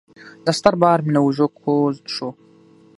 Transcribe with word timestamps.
دا 0.45 0.51
ستر 0.59 0.73
بار 0.81 0.99
مې 1.05 1.11
له 1.15 1.19
اوږو 1.23 1.47
کوز 1.61 1.95
شو. 2.13 2.29